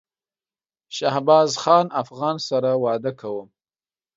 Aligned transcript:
شهبازخان 0.95 1.85
افغان 2.01 2.35
سره 2.47 2.71
واده 2.83 3.11
کوم 3.19 3.47